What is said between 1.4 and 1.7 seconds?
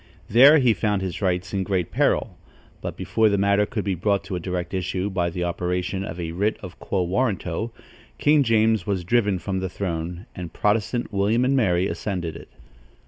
in